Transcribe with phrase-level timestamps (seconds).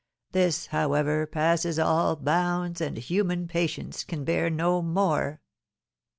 [0.31, 5.41] This, however, passes all bounds, and human patience can bear no more!"